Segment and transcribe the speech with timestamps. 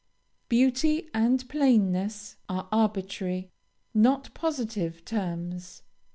[0.49, 3.51] Beauty and plainness are arbitrary,
[3.93, 5.83] not positive, terms.